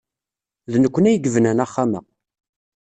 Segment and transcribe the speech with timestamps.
[0.71, 2.01] D nekkni ay yebnan axxam-a.